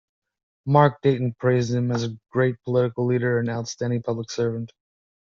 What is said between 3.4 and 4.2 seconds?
an outstanding